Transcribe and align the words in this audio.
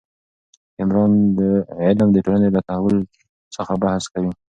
د 0.75 0.77
عمران 0.83 1.11
علم 1.83 2.09
د 2.13 2.17
ټولنې 2.25 2.49
له 2.55 2.61
تحول 2.67 2.97
څخه 3.55 3.73
بحث 3.83 4.03
کوي. 4.13 4.31